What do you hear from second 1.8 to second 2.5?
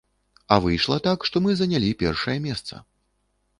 першае